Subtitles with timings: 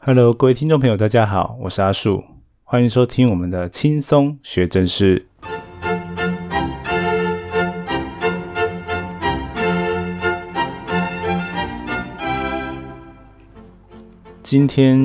[0.00, 2.22] Hello，各位听众朋友，大家好，我是阿树，
[2.62, 5.26] 欢迎收听我们的轻松学正事。
[14.40, 14.96] 今天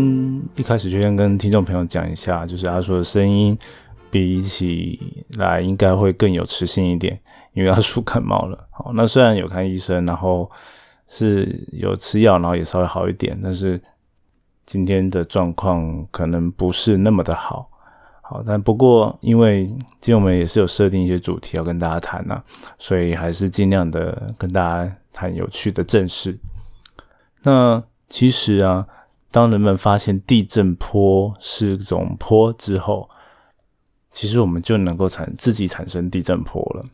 [0.56, 3.57] 一开始就先跟听众朋友讲一下，就是阿树的声音
[4.12, 7.20] 比起来应该会更有磁性一点，
[7.54, 8.68] 因为阿树感冒了。
[8.70, 10.50] 好，那虽然有看医生，然后
[11.07, 13.82] 是有吃药，然后也稍微好一点，但是
[14.66, 17.69] 今天的状况可能不是那么的好。
[18.21, 19.65] 好，但不过因为
[20.00, 22.42] 今天我们也是有设定一些主题要跟大家谈呐，
[22.78, 26.38] 所以还是尽量的跟大家谈有趣的正事。
[27.43, 28.88] 那其实啊。
[29.33, 33.09] 当人们发现地震波是种波之后，
[34.11, 36.86] 其实我们就能够产自己产生地震波了。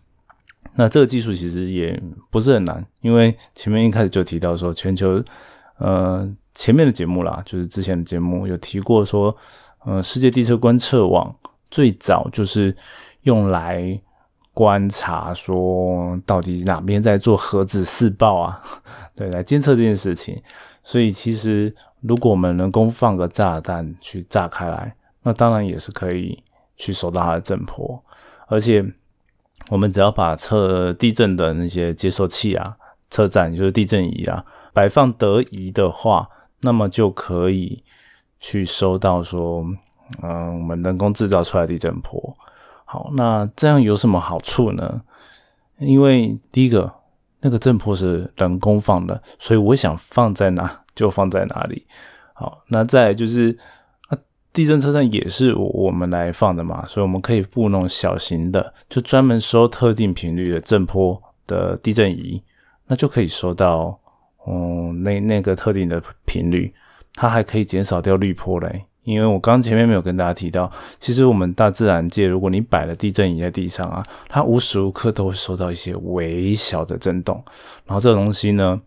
[0.76, 5.22] 那这个技术其实也不是很难，因为前面一开始就提到说，全球
[5.80, 9.34] 呃前面的节目啦，就是之前的节目有提过说，
[9.86, 11.34] 呃，世界地测观测网
[11.72, 12.76] 最早就是
[13.22, 13.98] 用来
[14.54, 18.62] 观察说到底哪边在做核子试爆啊，
[19.16, 20.42] 对，来监测这件事情。
[20.84, 21.74] 所以其实。
[22.02, 26.42] 如果我们能够放个炸弹去炸开来，那当然也是可以
[26.78, 28.02] 去收到它的震波。
[28.48, 28.82] 而且，
[29.68, 32.78] 我们只要把测地震的那些接收器啊、
[33.10, 36.30] 测站，就是地震仪啊，摆放得宜的话，
[36.62, 37.84] 那么就可以
[38.40, 39.66] 去收到说，
[40.22, 42.36] 嗯，我们人工制造出来的地震波。
[42.86, 45.02] 好，那这样有什么好处呢？
[45.78, 46.92] 因为第一个，
[47.42, 50.82] 那个震波是人工放的，所以我想放在哪？
[50.96, 51.86] 就放在哪里？
[52.34, 53.58] 好，那再就是
[54.08, 54.18] 啊，
[54.52, 62.44] 地震车站也是我们来放的嘛，所以我们可以布那种小型的，就专门收特定频率的震波的地震仪，
[62.88, 63.98] 那就可以收到，
[64.48, 66.74] 嗯，那那个特定的频率，
[67.14, 68.86] 它还可以减少掉滤波嘞。
[69.04, 77.44] 因为我刚前面没有跟大家提到，其实我们大自然界，如果你摆了地震仪在地上啊，它无时无刻都会受到一些微小的震动，
[77.86, 78.82] 然后这个东西呢。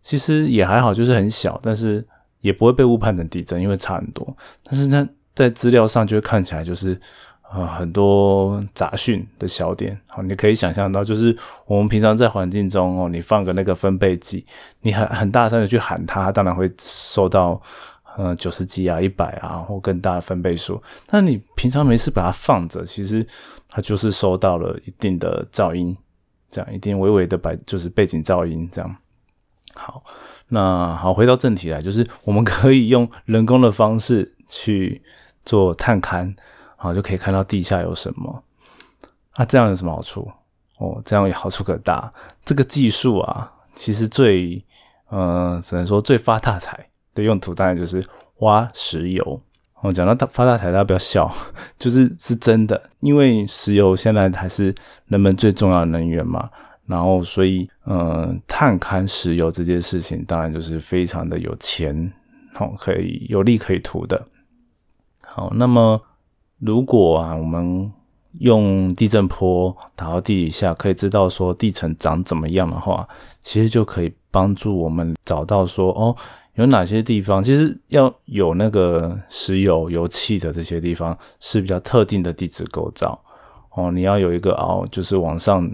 [0.00, 2.02] 其实也还好，就是很小，但是
[2.40, 4.26] 也不会被误判成地震，因为差很多。
[4.62, 6.98] 但是呢，在资料上就会看起来就是
[7.52, 9.98] 呃很多杂讯的小点。
[10.08, 11.36] 好，你可以想象到，就是
[11.66, 14.44] 我们平常在环境中哦，你放个那个分贝计，
[14.82, 17.60] 你很很大声的去喊它，当然会收到
[18.16, 20.82] 呃九十几啊、一百啊或更大的分贝数。
[21.06, 23.26] 但你平常没事把它放着，其实
[23.68, 25.96] 它就是收到了一定的噪音，
[26.50, 28.96] 这样一定微微的白就是背景噪音这样。
[29.74, 30.02] 好，
[30.48, 35.00] 那好，回到正题来，就是我们可以用人工的方式去
[35.44, 36.34] 做探勘，
[36.80, 38.42] 好，就可以看到地下有什么。
[39.36, 40.30] 那这样有什么好处？
[40.78, 42.12] 哦，这样好处可大。
[42.44, 44.64] 这个技术啊，其实最，
[45.08, 48.00] 呃，只能说最发大财的用途，当然就是
[48.38, 49.42] 挖石油。
[49.80, 51.28] 我讲到大发大财，大家不要笑，
[51.76, 54.72] 就是是真的，因为石油现在还是
[55.06, 56.48] 人们最重要的能源嘛。
[56.86, 62.12] 然后，所以，嗯，探勘石油这件事情，当然就是非常的有钱，
[62.54, 64.26] 好，可以有利可以图的。
[65.20, 66.00] 好，那么
[66.60, 67.92] 如果啊，我们
[68.40, 73.08] 用地震波打到地底下，可以知道说地层长怎么样的话，
[73.40, 76.14] 其实就可以帮助我们找到说，哦，
[76.54, 83.20] 有哪些地方，其实要有那个石油油气的这些地方是比较特定的地质构造，
[83.74, 85.70] 哦，你要有一个凹，就是往上。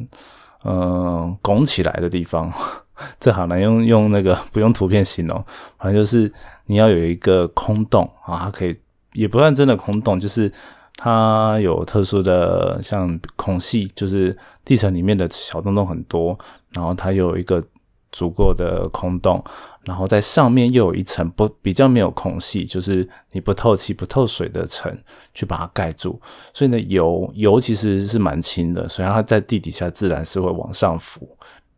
[0.66, 2.50] 嗯，拱起来的地方，
[3.20, 5.44] 这好难用用那个不用图片形容，
[5.76, 6.32] 反正就是
[6.64, 8.74] 你要有一个空洞啊，它可以
[9.14, 10.52] 也不算真的空洞，就是
[10.96, 16.38] 它有特殊的像孔隙，就是地层里面的小洞洞很多，
[16.70, 17.64] 然后它有一个
[18.12, 19.42] 足够的空洞。
[19.84, 24.90] 然后在上面又有一层不比较没有孔隙，就是你不透气、不透水的层，
[25.34, 26.18] 去把它盖住。
[26.54, 31.28] 所以呢，油油其实是蛮轻的，所以它在地底下自然是会往上浮，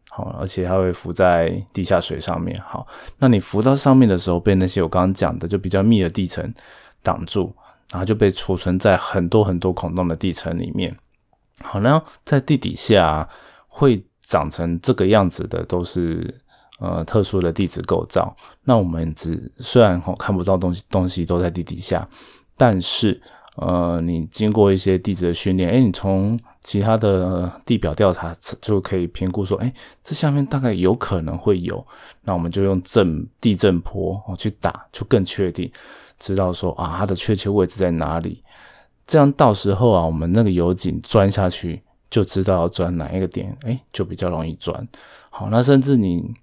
[0.08, 2.56] 好，而且它会浮在地下水上面。
[2.64, 2.86] 好，
[3.18, 6.54] 那你浮到上面的时候，被那些我刚刚讲的就比较密的地层
[7.06, 7.54] 挡住，
[7.92, 10.96] 然后就被储存在很多很多孔洞的地层里面。
[11.62, 13.28] 好，然后在地底下
[13.68, 16.42] 会长成这个样子的，都是。
[16.78, 22.06] 呃，特殊的地质构造，那我们只虽然看不到东西，东西都在地底下，
[22.54, 23.18] 但是
[23.56, 28.30] 呃，你经过一些地质的训练，哎，你从其他的地表调查
[28.60, 29.72] 就可以评估说，哎，
[30.04, 31.82] 这下面大概有可能会有，
[32.24, 35.72] 那我们就用震地震波哦去打，就更确定
[36.18, 38.42] 知道说啊，它的确切位置在哪里，
[39.06, 44.86] 这样到时候啊，我们那个油井钻下去就知道要钻哪一个点，哎，就比较容易钻。
[45.30, 46.34] 好，那甚至你。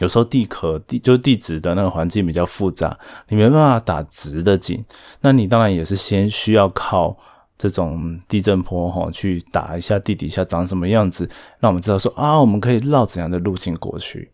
[0.00, 2.96] 有时候地壳地就是地质的那个环境比较复杂，
[3.28, 4.84] 你没办法打直的井，
[5.22, 7.16] 那你当然也是先需要靠
[7.56, 11.28] 这种地震波哈去打一下地底下长什么样子，
[11.58, 14.30] 让我们知道说啊，我们可以绕怎样的路径过去。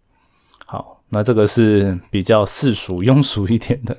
[0.66, 3.96] 好，那这个是比较世俗庸俗一点的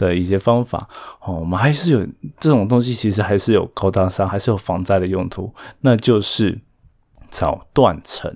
[0.00, 0.88] 的一些方法
[1.22, 1.34] 哦。
[1.34, 2.00] 我们还是有
[2.38, 6.60] 这种东西，其实还是有高大上，还是有防灾的用途，那就是
[7.30, 8.34] 找断层。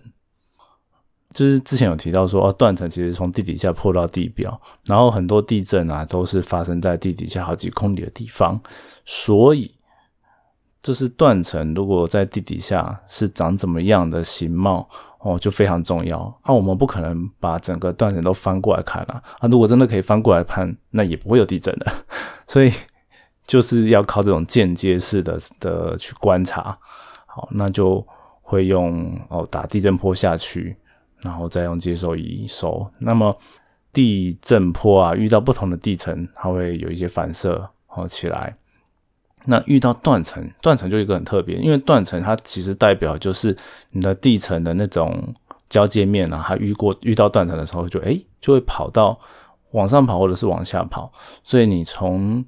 [1.31, 8.61] 就是之前有提到说，哦，断层其实从地底下破到地表，然后很多地震啊都是发生在地底下好几公里的地方，
[9.05, 9.75] 所以
[10.81, 14.88] 这是断层如果在地底下是长怎么样的形貌
[15.25, 16.19] 哦，就非常重要。
[16.43, 21.93] 啊，我们不可能把整个断层都翻过来看啊，啊，如果真的可以翻过来看，那也不会有地震的。
[22.47, 22.71] 所以
[23.47, 26.79] 就是要靠这种间接式的的去观察，
[27.26, 28.06] 好，那就
[28.43, 30.76] 会用哦打地震波下去。
[31.23, 32.87] 然后再用接收仪收。
[32.99, 33.35] 那么
[33.94, 38.55] 地震波啊，遇到不同的地层，它会有一些反射哦起来。
[39.46, 43.56] 那遇到断层，断层就一个很特别，因为断层它其实代表就是
[43.91, 45.35] 你的地层的那种
[45.69, 49.19] 交界面啊，它遇过遇到断层的时候，就哎就会跑到
[49.73, 51.12] 往上跑或者是往下跑。
[51.43, 52.44] 所以你从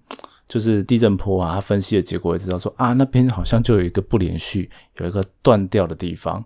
[0.49, 6.45] 就是地震波啊，它分析的结果也知道说啊，那边好像就有一个不连续，有一个断掉的地方。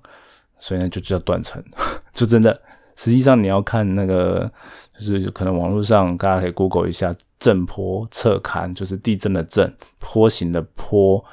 [0.62, 1.62] 所以呢，就叫断层，
[2.12, 2.60] 就真的。
[3.00, 4.52] 实际上，你要看那个，
[4.92, 11.24] 就是可能网络上大家可以 Google 一下震波测勘，就是地震的震，坡形的坡，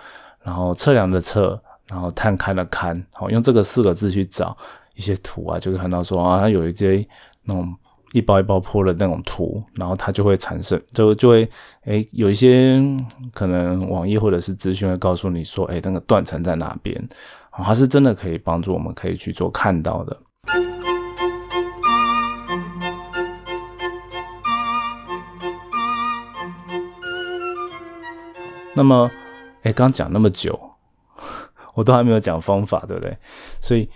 [0.42, 4.56] 然后测量的测，然后探勘的勘，好，用这个四个字去找
[4.96, 7.06] 一些图啊，就会看到说啊，它有一些
[7.44, 7.76] 那种
[8.14, 11.50] 一包一包坡的那种图，然后它就会产生，就就会
[11.84, 12.82] 哎，有一些
[13.34, 17.06] 可能网页或者是资讯会告诉你说，哎，那个断层在哪边。
[17.52, 20.18] 它是真的可以帮助我们，可以去做看到的。
[28.78, 29.12] 那么，
[29.64, 30.58] 哎，刚讲那么久，
[31.76, 33.18] 我都还没有讲方法，对不对？
[33.60, 33.90] 所以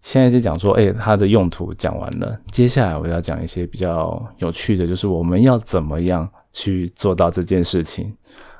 [0.00, 8.12] 现在就讲说，哎，它的用途讲完了，接下来我要讲一些比较有趣的，就是我们要怎么样去做到这件事情。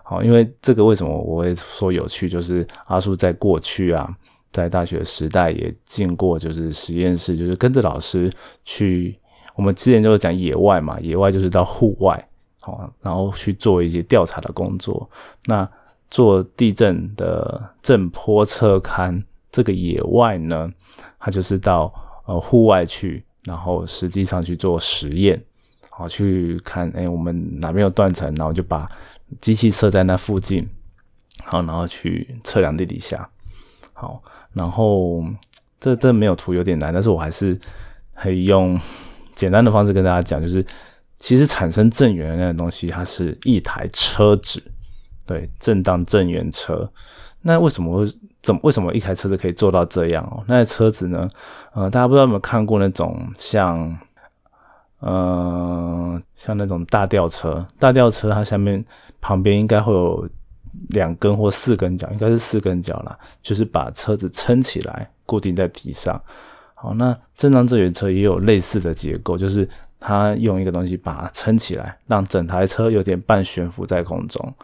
[0.05, 4.14] 好，因为这个为什么我会说有趣，就是阿叔在过去啊。
[4.52, 8.31] 在大学时代也进过，就是实验室，就是跟着老师
[8.62, 9.19] 去。
[9.56, 12.28] 我们之前就是讲野外嘛，野外就是到户外，
[12.64, 15.06] 好，然后去做一些调查的工作。
[15.44, 15.69] 那
[16.08, 19.22] 做地震的震波测勘，
[19.52, 20.72] 这个野外呢，
[21.19, 21.93] 它就是到
[22.25, 25.43] 呃户外去，然后实际上去做实验，
[25.90, 28.90] 好去看，哎，我们哪边有断层，然后就把
[29.43, 30.66] 机器设在那附近，
[31.44, 33.28] 好，然后去测量地底下，
[33.93, 34.22] 好。
[34.55, 35.22] 然后
[35.81, 37.58] 这这没有图有点难，但是我还是
[38.14, 38.81] 可以用
[39.34, 40.64] 简单的方式跟大家讲，就是
[41.19, 44.62] 其实产生震源那个东西，它是一台车子，
[45.26, 46.90] 对，震荡震源车。
[47.43, 48.12] 那为什么会
[48.43, 50.43] 怎为什么一台车子可以做到这样哦？
[50.46, 51.28] 那台车子呢？
[51.72, 53.99] 呃，大家不知道有没有看过那种像
[55.00, 58.84] 呃像那种大吊车，大吊车它下面
[59.20, 60.28] 旁边应该会有。
[60.88, 66.20] 两根或四根脚，应该是四根脚啦，就是把车子撑起来，固定在地上。
[66.75, 69.69] 好，那正当这源车也有类似的结构，就是
[70.06, 74.55] 它用一个东西把它撑起来，让整台车有点半悬浮在空中。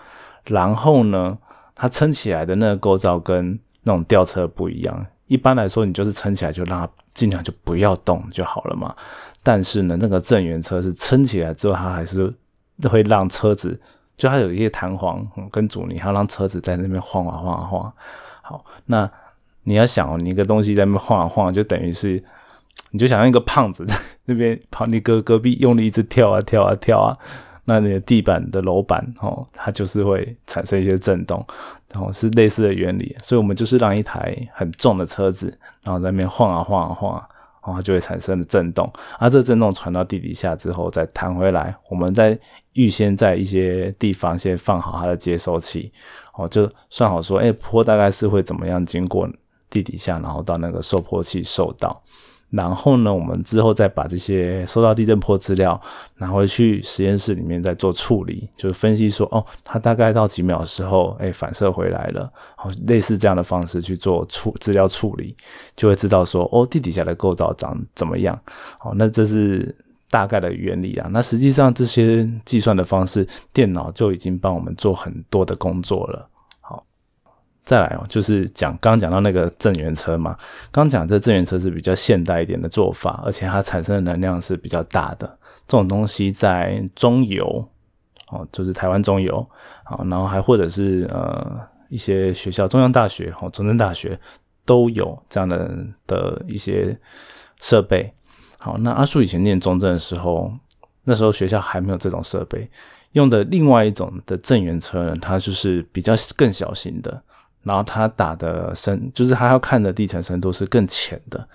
[0.45, 1.39] 然后呢，
[1.75, 5.07] 它撑起来的那个构造跟那种吊车不一样。
[5.27, 8.95] 一般来说，你就是撑起来就让它尽量就不要动就好了嘛。
[9.43, 12.35] 但是呢，那个正源车是撑起来之后，它还是
[12.91, 13.81] 会让车子。
[14.17, 17.91] 就它有一些弹簧跟阻尼，它让车子在那边晃啊晃啊晃。
[18.43, 19.11] 好，那
[19.63, 22.23] 你要想，你一个东西在那边晃啊晃，就等于是，
[22.91, 27.17] 你就想象一个胖子在 那边跑，你隔隔壁用力一直跳啊跳啊跳啊，
[27.65, 31.45] 那你的地板的楼板哦，它就是会产生一些震动，
[31.93, 33.17] 然后是类似的原理。
[33.23, 37.25] 所以我们就是让一台很重的车子，然后在那边晃啊晃啊晃。
[37.63, 42.37] 然后就会产生震动，而这震动传到地底下之后再弹回来，我们在
[42.73, 45.93] 预先在一些地方先放好它的接收器，
[46.33, 49.29] 哦，就算好说，哎，坡大概是会怎么样经过
[49.69, 52.03] 地底下，然后到那个受坡器受到。
[52.51, 55.81] 然后呢，我们之后再把这些收到地震波资料
[56.17, 65.37] 拿回去实验室里面再做处理，就是分析说，哦，它大概到几秒时候，哎，反射回来了，好，类似这样的方式去做处资料处理，
[65.77, 68.37] 就会知道说，哦，地底下的构造长怎么样，
[68.79, 69.73] 好，那这是
[70.11, 71.09] 大概的原理啊。
[71.13, 76.29] 那实际上这些计算的方式，电脑就已经帮我们做很多的工作了。
[77.65, 80.37] 再来哦，就是讲刚刚讲到那个正源车嘛，
[80.73, 85.39] 刚讲这正源车是比较现代一点的做法，而且它产生的能量是比较大的。
[85.67, 87.69] 这种东西在中油
[88.31, 89.47] 哦，就是台湾中油，
[89.85, 94.19] 好，然后还或者是呃一些学校，中央大学哦，中正大学
[94.65, 96.99] 都有这样的的一些
[97.61, 98.13] 设备。
[98.59, 100.53] 好，那阿树以前念中正的时候，
[101.05, 102.69] 那时候学校还没有这种设备，
[103.13, 107.23] 用的另外一种的正源车呢，它就是比较更小型的。
[107.63, 111.49] 然后它打的深，就是它要看的地层深度是更浅的。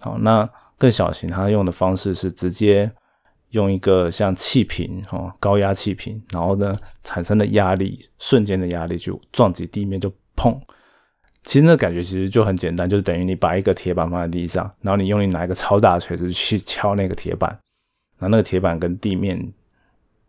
[0.00, 0.48] 好，那
[0.78, 2.90] 更小型，它用的方式是直接
[3.50, 10.58] 用一个像气瓶哦，高压气瓶，然后呢产生的压力，瞬间的压力就撞击地面就砰。
[11.42, 17.58] 其实那感觉其实就很简单，就是等于你把一个铁板放在地上，然后你用你拿一个超大锤子去敲那个铁板，
[18.18, 19.52] 那那个铁板跟地面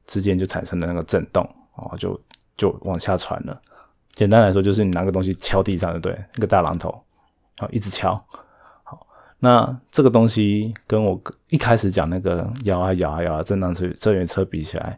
[0.06, 1.42] 之间就产生了那个震动
[1.76, 2.20] 哦，就
[2.58, 3.62] 就往下传了。
[4.16, 6.90] 简单来说，就是你拿个东西敲地上，对，那个大榔头，
[7.58, 8.14] 好，一直敲。
[8.84, 9.06] 好，
[9.40, 14.98] 那这个东西跟我一开始讲那个摇啊摇啊摇啊震荡车这源车比起来，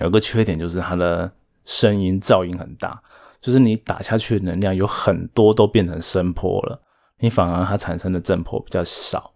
[0.00, 1.28] 有个缺点就是它的
[1.64, 3.02] 声音噪音很大，
[3.40, 6.80] 就是你打下去的能量有很多都变成声波了，
[7.18, 9.32] 你反而它产生的震波比较少。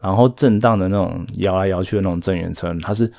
[0.00, 3.12] 然后震荡的那种摇来摇去的那种震源车，它是。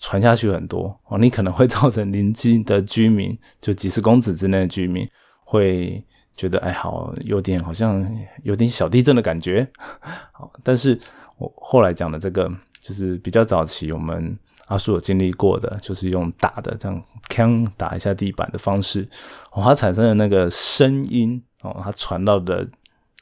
[0.00, 5.08] 传下去很多哦，你可能会造成邻近的居民，就几十公尺之内的居民
[5.44, 6.02] 会
[6.34, 8.04] 觉得，哎，好，有点好像
[8.42, 9.70] 有点小地震的感觉。
[10.32, 10.98] 好，但是
[11.36, 14.36] 我后来讲的这个，就是比较早期我们
[14.68, 19.06] 阿叔有经历过的，就是用打的这样锵打一下地板的方式，
[19.52, 22.66] 哦，它产生的那个声音哦，它传到的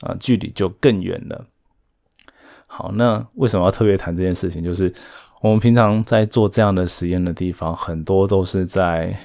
[0.03, 1.45] 啊距离就更远了。
[2.69, 4.63] 好，那为什么要特别谈这件事情？
[4.63, 4.95] 就是
[5.41, 9.17] 我们平常在做这样的实验的地方，很多都是在，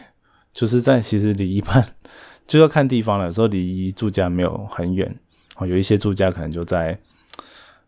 [0.52, 1.84] 就是在其实离一半
[2.46, 3.26] 就要看地方了。
[3.26, 5.20] 有时候离住家没有很远，
[5.58, 7.00] 哦，有一些住家可能就在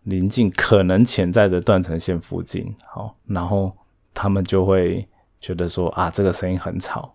[0.03, 2.74] 临近可能潜在的断层线附近。
[2.88, 3.72] 好，然后
[4.13, 5.08] 他们就会
[5.39, 7.13] 觉得说啊，这个声音很吵。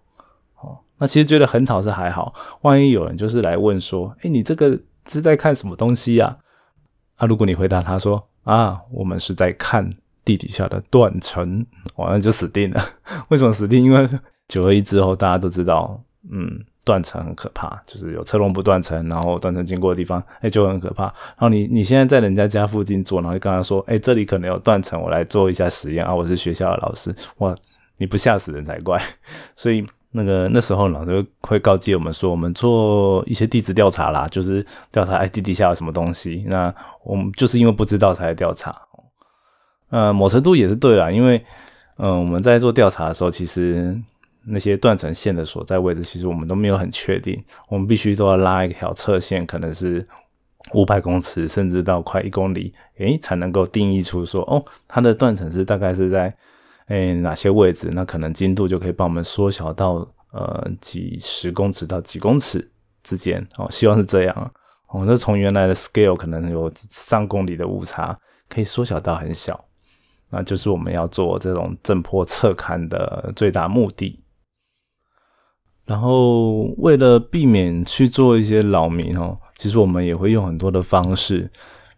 [0.60, 6.38] 哦，那其实觉得很吵是还好，万一有人就是来问说，哎，你这个是在看什么东西呀？
[7.16, 9.90] 啊，如果你回答他说啊，我们是在看。
[10.24, 11.64] 地底下的断层，
[11.96, 12.84] 完了就死定了。
[13.28, 13.82] 为什么死定？
[13.82, 14.08] 因为
[14.48, 21.04] 九二一之后，大家都知道，嗯，断层很可怕，就是有车龙不断层，然后断层经过的地方，哎，就很可怕。
[21.04, 26.14] 然后你你现在在人家家附近做，然后跟他说，哎，这里可能有断层，我来做一下实验啊。
[26.14, 27.54] 我是学校的老师，哇，
[27.98, 29.00] 你不吓死人才怪。
[29.54, 36.44] 所以那个那时候老师会告诫我们说，我们做一些地质调查啦，就是调查哎地底下有什么东西。
[36.48, 36.74] 那
[37.04, 38.74] 我们就是因为不知道才来调查。
[39.90, 41.44] 呃，某程度也是对啦，因为，
[41.96, 44.00] 嗯，我们在做调查的时候，其实
[44.44, 50.06] 那些断层线的所在位置，其实我们都没有很确定，我们必须都要拉一条侧线，可能是
[50.72, 56.34] 五百公尺，甚至到快一公里，诶，才能够定义出说，哦，它的断层是大概是在，
[56.86, 62.70] 诶哪些位置，那可能精度就可以帮我们缩小到，呃，几十公尺到几公尺
[63.02, 64.52] 之间，哦，希望是这样，
[64.88, 68.16] 哦，那从原来的 scale 可能有上公里的误差，
[68.48, 69.64] 可以缩小到很小。
[70.30, 74.22] 那就是我们要做这种震波测勘的最大目的。
[75.84, 81.50] 然后为了避免去做一些扰民哦，其实我们也会用很多的方式，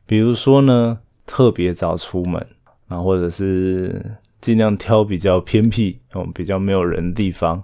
[0.06, 2.46] 比如说呢，特别早出门，
[2.88, 7.62] 然后或者是尽量挑比较偏僻哦、比较没有人的地方，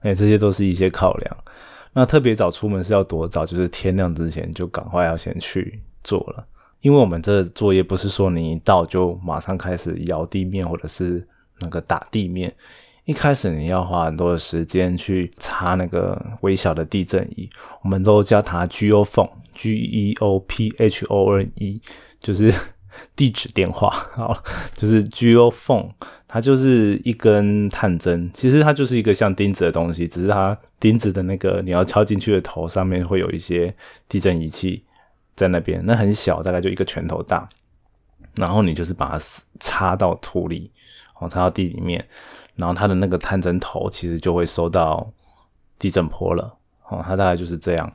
[0.00, 1.36] 哎，这些都是一些考量。
[1.94, 3.46] 那特别早出门是要多早？
[3.46, 6.46] 就是天亮之前就赶快要先去做了。
[6.80, 11.26] 因为我们这作业不是说你一到就马上开始摇地面或者是
[11.60, 12.54] 那个打地面，
[13.04, 17.48] 一开始你要花很多的时间去插那个微小的地震仪，
[17.82, 21.82] 我们都叫它 geophone，G E O P H O N E，
[22.18, 22.50] 就是
[23.14, 24.42] 地址电话， 好，
[24.74, 25.90] 就是 geophone，
[26.26, 33.74] 它就是一根探针，其实它就是一个像钉子的东西，只是它钉子的那个你要敲进去的头上面会有一些
[34.08, 34.82] 地震仪器。
[35.36, 37.48] 在那边，那很小，大概就一个拳头大，
[38.34, 39.24] 然后你就是把它
[39.58, 40.70] 插到土里，
[41.18, 42.06] 哦，插到地里面，
[42.56, 45.10] 然后它的那个探针头其实就会收到
[45.78, 46.56] 地震波了，
[46.88, 47.92] 哦，它大概就是这样。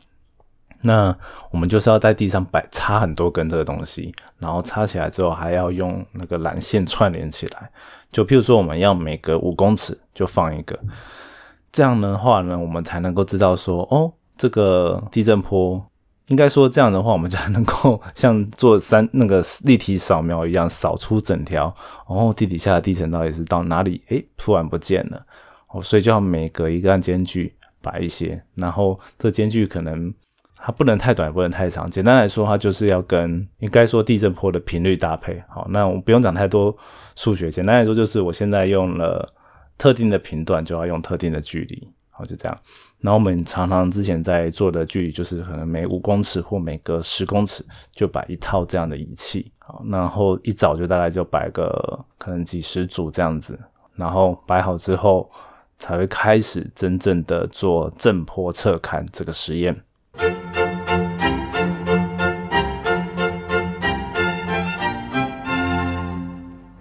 [0.82, 1.16] 那
[1.52, 7.72] 我们就是要在地上摆插很多根这个东西，然后插起来之后还要用那个缆线串联起来，
[8.12, 10.80] 就譬如说我们要每隔五公尺就放一个，
[11.72, 15.86] 这样的话呢，我们才能够知道说，哦，这个地震波。
[16.28, 21.74] 应该说这样的话，我们才能够像做三那个立体扫描一样扫出整条，
[22.10, 24.02] 然后地底下的地层到底是到哪里？
[24.08, 25.26] 诶，突然不见了
[25.70, 30.12] 哦，所以就要每隔一个按间距摆一些，然后这间距可能
[30.58, 31.88] 它不能太短，也不能太长。
[31.88, 35.40] 简单来说，它就是要跟应该说地震波的频率搭配。
[35.48, 36.76] 好，那我不用讲太多
[37.16, 39.32] 数学，简单来说就是我现在用了
[39.78, 41.88] 特定的频段，就要用特定的距离。
[42.10, 42.58] 好，就这样。
[43.06, 49.52] 然后我们常常之前在做的距离，就是可能每五公尺或每隔十公尺就摆一套这样的仪器。
[49.60, 53.60] 好，然后一早就大概就摆个可能几十组这样子。
[53.96, 55.30] 然后摆好之后，
[55.78, 59.85] 才会开始真正的做震波测看这个实验。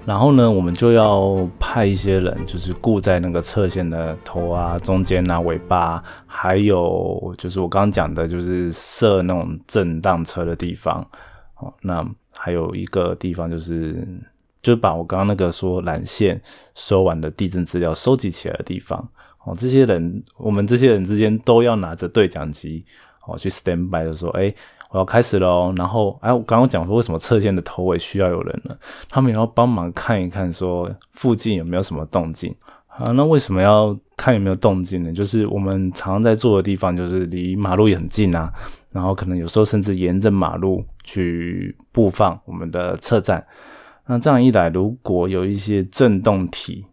[0.07, 11.01] 然后呢，我们就要派一些人，就是固在那个侧线的头啊、中间啊、尾巴，还有就是我刚刚讲的，就是设那种震荡车的地方。
[11.57, 12.07] 哦，那
[12.37, 14.07] 还有一个地方就是，
[14.61, 16.39] 就把我刚刚那个说缆线
[16.75, 19.09] 收完的地震资料收集起来的地方。
[19.45, 22.85] 哦，这些人，我们这些人之间都要拿着对讲机，
[23.27, 24.55] 哦，去 stand by 的说，哎。
[24.95, 28.77] 我要开始喽，然后哎，我刚刚讲说为什么侧线的头尾需要有人呢？
[29.09, 32.55] 他们也要帮忙看一看，说附近有没有什么动静
[32.87, 33.11] 啊？
[33.11, 35.13] 那为什么要看有没有动静呢？
[35.13, 38.53] 就是我们常常在坐的地方，就是离马路也很近啊，
[38.93, 43.45] 然后可能有时候甚至沿着马路去布放我们的侧站。
[44.07, 46.87] 那这样一来，如果有一些震动体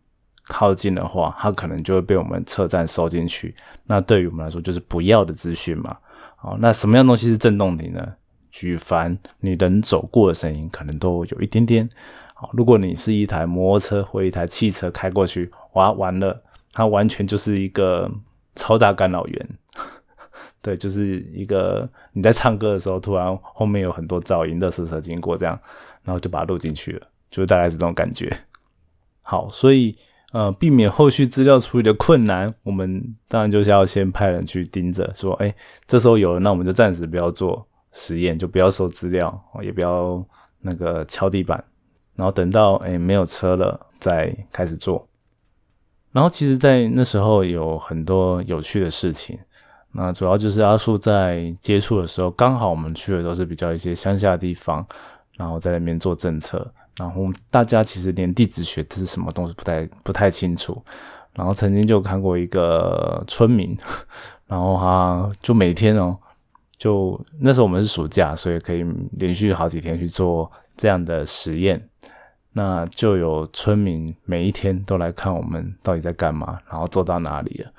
[0.47, 3.53] 靠近的话，它可能就会被我们侧站收进去。
[3.85, 5.95] 那对于我们来说，就是不要的资讯嘛。
[6.43, 8.15] 好，那什么样东西是震动体呢？
[8.49, 11.87] 举凡你人走过的声音，可能都有一点点。
[12.33, 16.41] 好，如果你是一台摩托车或一台汽车开过去，哇，完了，
[16.73, 18.09] 它完全就是一个
[18.55, 19.49] 超大干扰源。
[20.63, 25.59] 对，就是一个你在唱歌的时候，突然后面有很多噪音、的车车经过，这样，
[26.03, 28.35] 然后就把它录进去了，就大概是这种感觉。
[29.21, 29.95] 好，所以。
[30.31, 35.53] 呃，避免后续资料处理的困难，我们当然就是要先派人去盯着，说，哎，
[35.85, 40.25] 这时候有了，那我们就暂时不要做实验，就不要收资料，也不要
[40.61, 41.61] 那个敲地板，
[42.15, 45.05] 然后等到哎没有车了再开始做。
[46.13, 49.37] 然后其实，在那时候有很多有趣的事情，
[49.91, 54.85] 那主要就是阿树在接触的时候，刚好我们去的都是比较一些乡下地方，
[55.35, 56.73] 然后在那边做政策。
[56.97, 60.83] 然后大家其实连地质学这是什么东西不太不太清楚。
[61.33, 63.77] 然后曾经就看过一个村民，
[64.47, 66.17] 然后他就每天哦，
[66.77, 71.87] 就那时候我们是暑假，所以可以连续好几天去做这样的实验。
[72.53, 77.71] 那就有村民每一天都来看我们到底在干嘛，然后做到哪里了。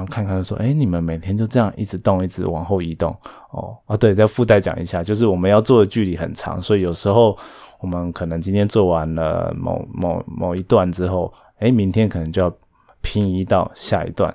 [0.00, 3.14] 然后看看说，哎，你们每天就这样一直动，一直往后移动
[3.50, 3.76] 哦。
[3.84, 7.36] 啊，对，再附带讲一下，就是我们要做的距离很长，所以有时候。
[7.82, 12.54] 我们可能今天做完了某某某一段之后，哎，明天可能就要
[13.00, 14.30] 拼移到下一段。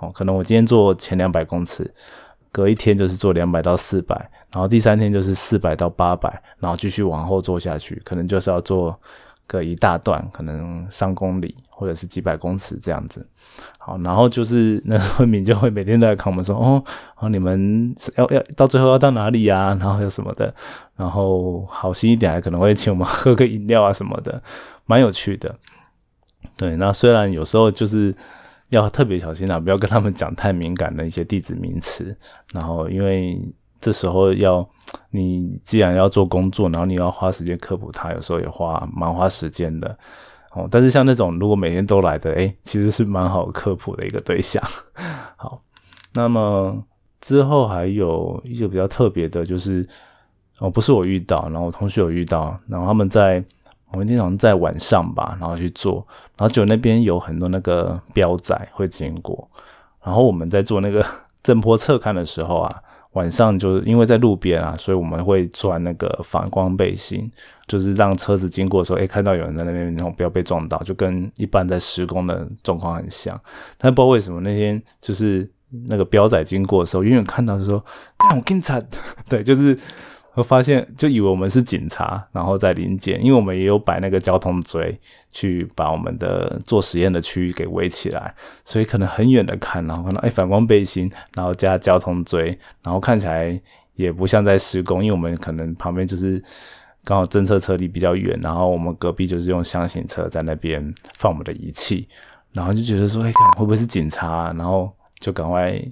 [0.00, 1.88] 哦，可能我今天做前两百公尺，
[2.50, 4.16] 隔一天就是做两百到四百，
[4.50, 8.98] 然后第三天就是四百到八百，然后继续往后做下去，可能就是要做。
[9.48, 13.24] 个一大段，可能三公里或者是几百公尺这样子。
[13.78, 16.82] 好，然后就是 那村民就会每天都来看我们说，哦，
[17.16, 19.76] 哦，你们要要到最后要到哪里呀？
[19.80, 20.52] 然后有什么的，
[20.96, 24.42] 然后好心一点还可能会请我们喝个饮料啊什么的，
[24.86, 25.54] 蛮有趣的。
[26.56, 28.12] 对，那虽然有时候就是
[28.70, 32.16] 要特别小心啊，不要跟他们讲太敏感的一些地址名词，
[32.52, 33.40] 然后因为。
[33.80, 34.68] 这时候要
[35.12, 39.96] 你既然要做工作，然后你要花时间科普它，有时候也花蛮花时间的
[40.52, 40.68] 哦。
[40.70, 44.62] 但是像那种如果每天都来的，哎，其实是蛮好科普的一个对象。
[45.36, 45.62] 好，
[46.14, 46.84] 那么
[47.20, 49.88] 之后还有一个比较特别的，就是
[50.58, 53.42] 哦，不是我遇到，然后我同学有遇到，然后他们在
[53.92, 56.06] 我们经常在晚上吧，然后去做，
[56.36, 59.48] 然后就那边有很多那个标仔会经过，
[60.02, 61.04] 然后我们在做那个
[61.42, 62.82] 震波测看的时候啊。
[63.12, 67.30] 晚上就是因为在路边啊，所以我们会穿那个反光背心，
[67.66, 73.40] 就是让车子经过的时候，哎，看到有人在那边，然后不要被撞到，就跟一般在施工的状况很像。
[73.78, 75.50] 但不知道为什么那天就是
[75.88, 77.84] 那个标仔经过的时候，远远看到是说，
[78.18, 78.80] 看我警察，
[79.28, 79.76] 对，就是。
[80.34, 84.96] 我发现就以为我们是警察，然后在临检，因为我们也有摆那个交通锥，
[85.32, 88.32] 去把我们的做实验的区域给围起来，
[88.64, 93.60] 所以可能很远的看，然后看到哎反光背心，然后加交通锥，然后看起来
[93.94, 96.40] 也不像在施工，因为我们可能旁边就是
[97.02, 102.06] 刚好侦测车离比较远，然后我们隔壁就是用箱型车在那边放我们的仪器，
[102.52, 105.82] 然后就觉得说哎看会不会是警察，然后就赶快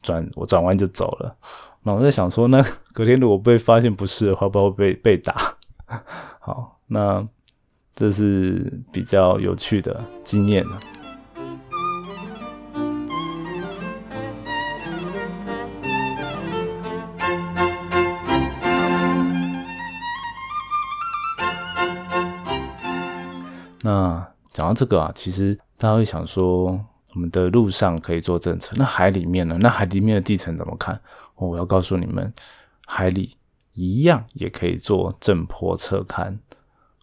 [0.00, 1.36] 转我转弯就走了。
[1.84, 2.62] 老是在想说呢，
[2.92, 5.34] 隔天如果被发现不是的话，会不会被被打？
[6.38, 7.26] 好，那
[7.94, 10.78] 这是比较有趣的经验了。
[23.82, 26.78] 那讲到这个啊，其实大家会想说，
[27.14, 29.56] 我们的陆上可以做政策，那海里面呢？
[29.58, 31.00] 那海里面的地层怎么看？
[31.48, 32.32] 我要告诉你们，
[32.86, 33.36] 海里
[33.72, 36.38] 一样也可以做正坡测勘。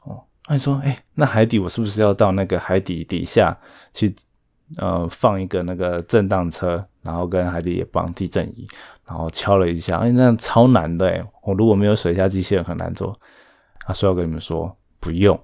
[0.04, 3.58] 哦，那你说，哎，那海底我是不是要到那个海底底下
[3.94, 4.16] 去？
[4.76, 8.68] 呃，放一个那个震荡车，然后跟海底也绑地震仪，
[9.06, 11.26] 然后敲了一下，哎，那超难的哎！
[11.44, 13.18] 我如果没有水下机器人，很难做。
[13.86, 15.40] 啊，所以要跟你们说，不用，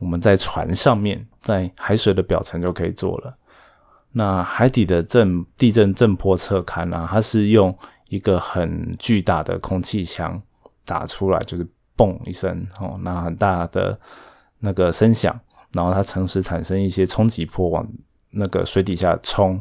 [0.00, 3.38] 我们在船上面，在海水的表层就可以做了。
[4.10, 7.72] 那海底的震地震震波测勘呢，它是用
[8.10, 10.42] 一个很巨大的空气枪
[10.84, 13.98] 打出来，就是嘣一声哦，那很大的
[14.58, 15.40] 那个声响，
[15.72, 17.88] 然后它同时产生一些冲击波往。
[18.32, 19.60] 那个水底下冲，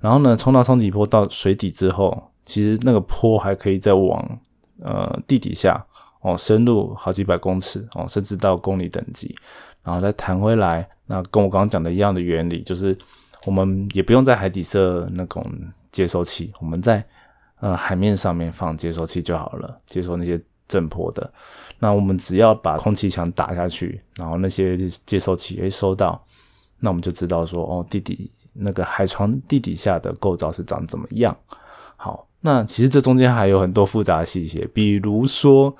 [0.00, 4.40] 然后呢，冲到冲击波到水底之后，其实那个坡还可以再往
[4.80, 5.80] 呃地底下
[6.20, 9.32] 哦深入好几百公尺哦，甚至到公里等级，
[9.84, 10.84] 然后再弹回来。
[11.06, 12.98] 那跟我刚刚讲的一样的原理，就是
[13.44, 15.46] 我们也不用在海底设那种
[15.92, 17.06] 接收器，我们在
[17.62, 21.32] 呃海面上面放接收器就好了，接收那些震波的。
[21.78, 26.20] 那我们只要把空气墙打下去，然后那些接收器会收到。
[26.80, 31.36] 那我们就知道说，哦，地底那个海床地底下的构造是长怎么样？
[31.96, 35.76] 好，那其实这中间还有很多复杂的细节，比如说，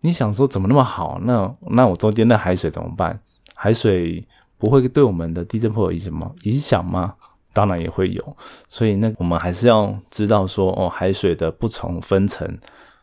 [0.00, 1.20] 你想说怎么那么好？
[1.22, 3.20] 那那我中间的海水怎么办？
[3.54, 6.32] 海水不会对我们的地震波有影响吗？
[6.42, 7.14] 影响吗？
[7.58, 8.36] 当然也会有。
[8.68, 12.46] 所以那我们还是要知道说，哦，海水的不同分层，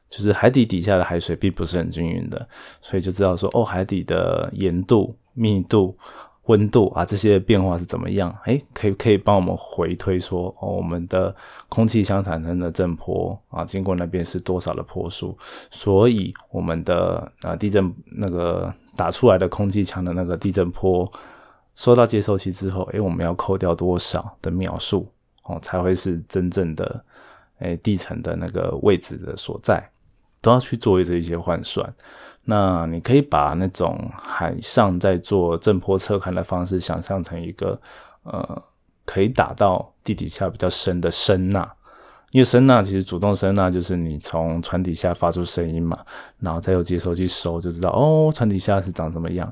[0.09, 2.47] 就是海底底下的海水并不是很均匀的，
[2.81, 5.97] 所以就知道说，哦，海底的盐度、密度。
[6.47, 8.29] 温度啊，这些变化是怎么样？
[8.45, 11.35] 诶，可以可以帮我们回推说，哦，我们的
[11.69, 15.35] 空气相产生的震波啊，经过那边是多少的坡数？
[15.71, 21.11] 所以我们的啊地震那个打出来的空气墙的那个地震波，
[21.75, 25.07] 收到接收器之后，诶，我们要扣掉多少的秒数
[25.43, 27.03] 哦，才会是真正的
[27.59, 29.91] 诶地层的那个位置的所在，
[30.41, 31.93] 都要去做这一些换算。
[32.45, 37.79] 那你可以把那种海上在做震波测勘的方式想象成一个
[38.23, 38.63] 呃，
[39.03, 41.67] 可以打到地底下比较深的声呐，
[42.31, 46.05] 因为声呐其实主动声呐就是你从船底下发出声音嘛，
[46.39, 49.51] 然后再用接收器收就知道哦，船底下是长什么样。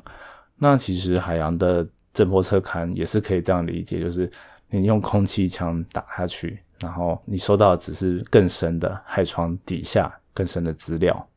[0.58, 4.32] 那其实海洋的震波测勘也是可以这样理解，就是
[4.70, 11.28] 你用空气枪打下去，然后你收到的只是更深的海床底下更深的资料。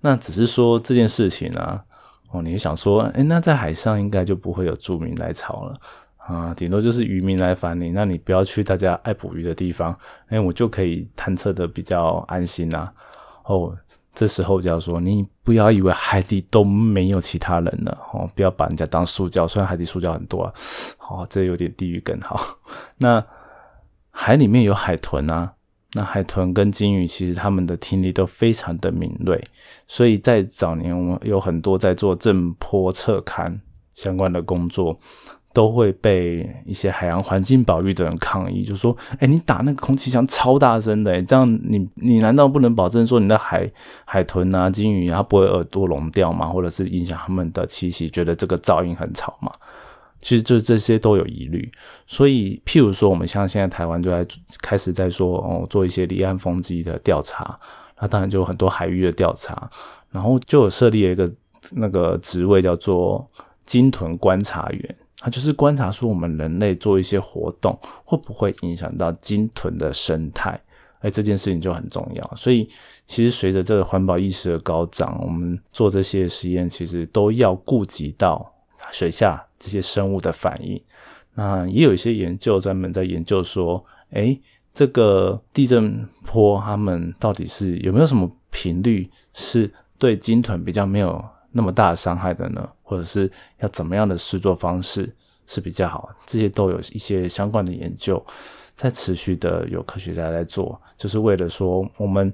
[0.00, 1.84] 那只是说这件事情啊，
[2.30, 5.80] 哦，你就想说，哎，那在海上应该就不会有著民来吵了
[6.18, 9.98] 啊，顶多就是渔民来烦你，那你不要去大家爱捕鱼的地方，
[10.28, 12.90] 哎，我就可以探测的比较安心呐。
[13.44, 13.76] 哦，
[14.14, 20.52] 这时候就要说，你不要以为海底都没有其他人了，哦，不要把人家当塑胶，虽然海底塑胶很多啊，
[21.10, 22.40] 哦，这有点地域梗好。
[22.98, 23.24] 那
[24.10, 25.54] 海里面有海豚啊。
[25.96, 29.40] 那海豚跟鲸鱼其实它们的听力都非常的敏锐，
[29.86, 33.60] 所以在早年我们有很多在做震波测勘
[33.94, 34.98] 相关的工作，
[35.54, 43.70] 都会被一些海洋环境保育的人抗议，就说：“哎，你打那个空气枪超大声的，这样你你难道不能保证说你的海
[44.04, 46.46] 海豚啊、鲸鱼它不会耳朵聋掉吗？
[46.48, 49.50] 或者是影响它们的栖息，觉得这个噪音很吵吗？”
[50.20, 51.70] 其实就这些都有疑虑，
[52.06, 54.26] 所以譬如说，我们像现在台湾就在
[54.62, 57.54] 开始在说哦，做一些离岸风机的调查，
[58.00, 59.70] 那当然就有很多海域的调查，
[60.10, 61.30] 然后就有设立了一个
[61.72, 63.30] 那个职位叫做
[63.66, 70.60] 鲸豚观察员，他就是观察出我们人类做一些活动会不会影响到鲸豚的生态，
[71.00, 72.32] 哎，这件事情就很重要。
[72.36, 72.68] 所以
[73.06, 78.50] 其实随着这个环保意识的高涨，我们做这些实验其实都要顾及到。
[78.92, 80.78] 水下这些生物的反应，
[81.36, 84.38] 那也有一些研究专门在研究说，哎，
[84.74, 91.24] 这个地震波它们到底是有没有什么频率是对鲸豚比较没有
[91.56, 92.68] 那么大的伤害的呢？
[92.82, 95.08] 或者是要怎么样的施作方式
[95.46, 96.10] 是比较好？
[96.26, 98.20] 这些都有一些相关的研究
[98.74, 102.32] 在持续的有科学家在做，就是为了说我们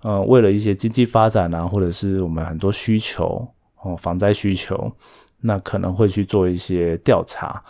[0.00, 3.46] 呃为了一些经济发展啊，或者是我们很多需求
[3.82, 4.90] 哦防灾需求。
[5.44, 7.60] 那可能会去做一些调查，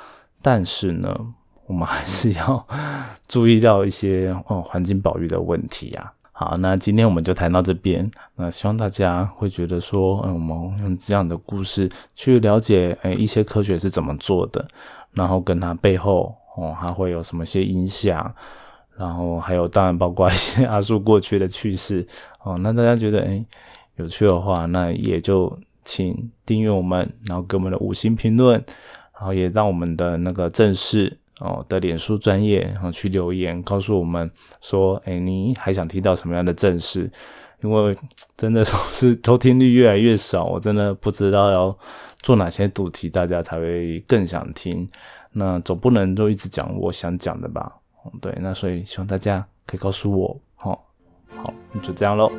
[0.43, 1.19] 但是呢，
[1.67, 2.69] 我们还是要
[3.27, 6.13] 注意到一些哦环境保育的问题啊。
[6.45, 8.11] 好，那今天我们就谈到这边。
[8.35, 14.67] 那希望大家会觉得说，嗯，我们用这样的故事去了解，哎，一些科学是怎么做的，
[15.13, 18.35] 然后跟它背后哦，它会有什么些影响，
[18.99, 22.05] 然后还有当然包括一些阿叔过去的趣事
[22.43, 22.59] 哦。
[22.59, 23.45] 那大家觉得哎
[23.95, 25.57] 有趣的话，那也就。
[25.85, 28.53] 请订阅我们，然后给我们的五星评论，
[29.15, 37.11] 然后也让我们的那个正式哦的脸书专业然后去留言，告诉我们说，哎，你还想听到什么样的正事？
[37.63, 37.95] 因为
[38.37, 41.79] 真的是收听率越来越少，我真的不知道要
[42.21, 44.89] 做哪些主题，大家才会更想听。
[45.33, 47.73] 那总不能就一直讲我想讲的吧？
[48.21, 50.89] 对，那所以希望大家可以告诉我，好，
[51.37, 52.33] 好，就这样喽，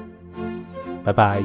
[1.06, 1.42] 拜拜。